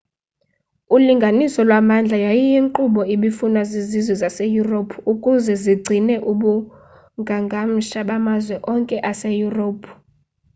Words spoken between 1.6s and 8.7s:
lwamandla yayiyinkqubo ebifunwa zizizwe zase-europe ukuze zigcine ubungangamsha bamazwe